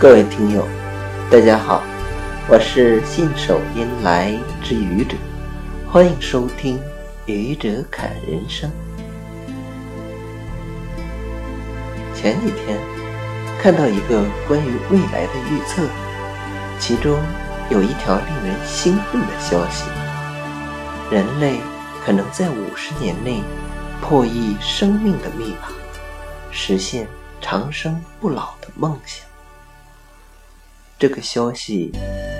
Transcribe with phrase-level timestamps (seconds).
[0.00, 0.66] 各位听友，
[1.30, 1.82] 大家好，
[2.48, 5.14] 我是信手拈来之愚者，
[5.86, 6.78] 欢迎收听
[7.26, 8.70] 《愚者侃人生》。
[12.14, 12.78] 前几天
[13.60, 15.86] 看到一个关于未来的预测，
[16.78, 17.20] 其中
[17.68, 19.84] 有一条令人兴奋的消息：
[21.10, 21.60] 人类
[22.02, 23.42] 可能在五十年内
[24.00, 25.68] 破译生命的密码，
[26.50, 27.06] 实现
[27.38, 29.29] 长生不老的梦想。
[31.00, 31.90] 这个消息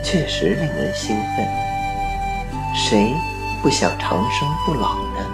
[0.04, 1.48] 确实令人兴奋，
[2.74, 3.14] 谁
[3.62, 5.26] 不想长生不老呢？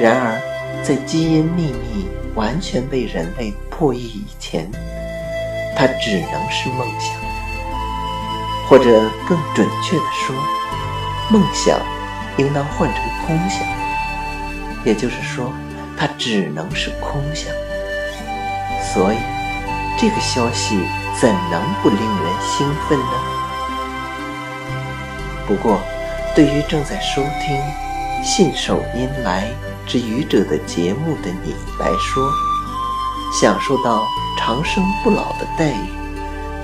[0.00, 0.40] 然而，
[0.80, 4.70] 在基因秘密完全被人类破译以前，
[5.76, 7.16] 它只能是梦想，
[8.68, 10.36] 或者更准确的说，
[11.30, 11.80] 梦想
[12.36, 13.66] 应当换成空想，
[14.84, 15.52] 也就是说，
[15.98, 17.52] 它只能是空想。
[18.94, 19.16] 所以，
[20.02, 20.76] 这个消息。
[21.20, 23.12] 怎能不令人兴奋呢？
[25.46, 25.78] 不过，
[26.34, 27.56] 对于正在收听
[28.24, 29.46] 《信手拈来
[29.86, 32.28] 之愚者》的节目的你来说，
[33.40, 34.02] 享受到
[34.36, 35.92] 长生不老的待遇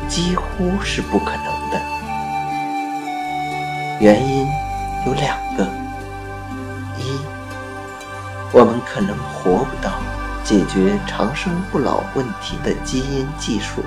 [0.08, 1.80] 几乎是不可能的。
[4.00, 4.44] 原因
[5.06, 5.64] 有两个：
[6.96, 7.20] 一，
[8.50, 9.92] 我们可能活不到
[10.48, 13.84] 解决长生不老问题的基因技术。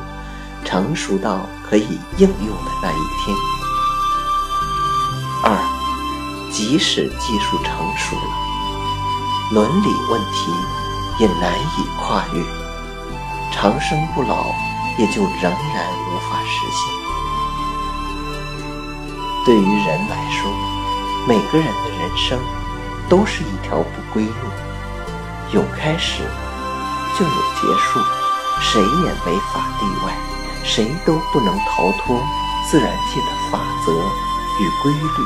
[0.64, 3.36] 成熟到可以应用的那一天。
[5.44, 5.58] 二，
[6.52, 8.22] 即使技术成熟了，
[9.54, 10.52] 伦理问题
[11.17, 12.44] 也难以跨越，
[13.52, 14.54] 长生不老
[15.00, 16.80] 也就仍然无法实现。
[19.48, 20.52] 对于人来说，
[21.28, 22.38] 每个人的人生
[23.09, 24.52] 都是一条不归路，
[25.52, 26.22] 有开始
[27.17, 28.00] 就有结束，
[28.62, 30.14] 谁也没法例外。
[30.64, 32.22] 谁都不能逃脱
[32.70, 35.26] 自然界的法则与规律。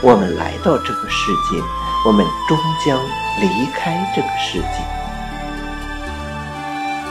[0.00, 1.60] 我们来到这个世界，
[2.06, 2.96] 我们终将
[3.40, 4.84] 离开这个世界。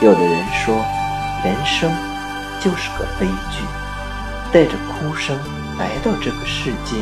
[0.00, 0.74] 有的人说，
[1.44, 1.92] 人生
[2.60, 3.62] 就是个悲剧，
[4.50, 5.38] 带着哭声
[5.78, 6.96] 来到这个世界，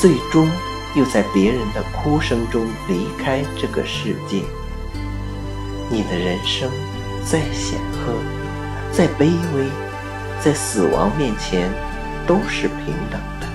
[0.00, 0.50] 最终
[0.94, 4.42] 又在别人的哭声中离开这个世界。
[5.90, 6.70] 你的人生
[7.24, 8.12] 再显赫。
[8.92, 9.68] 再卑微，
[10.40, 11.68] 在死亡面前
[12.28, 13.48] 都是平等的。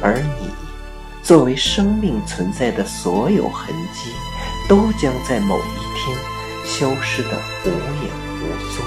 [0.00, 0.48] 而你
[1.22, 4.10] 作为生命存在的所有痕迹，
[4.66, 6.16] 都将在某一天
[6.64, 7.28] 消失得
[7.66, 8.82] 无影无踪。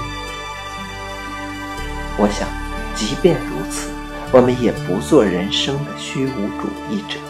[2.18, 2.48] 我想，
[2.96, 3.88] 即便如此，
[4.32, 7.20] 我们也不做人生的虚无主义者。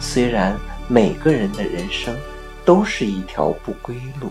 [0.00, 2.16] 虽然每个人的人生
[2.70, 4.30] 都是一条不归路，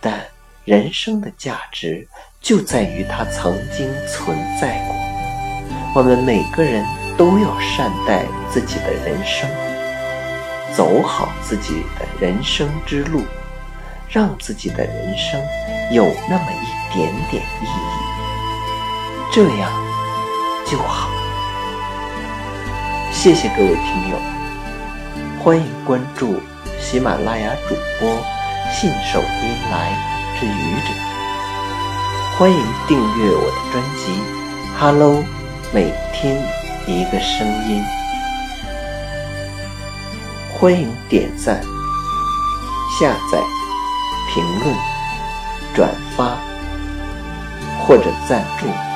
[0.00, 0.20] 但。
[0.64, 2.06] 人生的价值
[2.42, 4.94] 就在于它曾经存在过。
[5.94, 6.84] 我们每个人
[7.16, 9.48] 都要善待自己的人生，
[10.76, 13.22] 走好自己的人生之路，
[14.10, 15.40] 让自己的人生
[15.90, 19.72] 有那么一点点意义，这样
[20.66, 21.08] 就好。
[23.10, 24.18] 谢谢各位听友，
[25.42, 26.38] 欢迎关注
[26.90, 28.08] 喜马拉雅主播
[28.72, 29.92] 信手拈来。
[30.40, 30.94] 之愚者，
[32.38, 32.56] 欢迎
[32.86, 34.12] 订阅我的专辑
[34.80, 35.18] 《Hello》，
[35.70, 36.42] 每天
[36.86, 37.84] 一个声音。
[40.58, 41.60] 欢迎点赞、
[42.98, 43.38] 下载、
[44.32, 44.74] 评论、
[45.74, 46.38] 转发
[47.82, 48.87] 或者赞助。